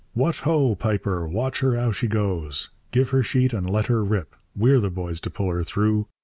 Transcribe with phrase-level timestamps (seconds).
[0.15, 1.27] What ho, Piper!
[1.27, 2.71] watch her how she goes!
[2.89, 4.35] Give her sheet and let her rip.
[4.55, 6.07] We're the boys to pull her through.